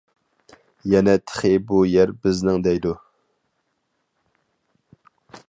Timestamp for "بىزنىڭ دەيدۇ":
2.23-2.95